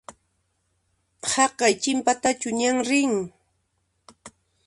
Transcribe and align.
Haqay 1.31 1.73
chinpatachu 1.81 2.49
ñan 2.59 2.77
rin? 2.89 3.13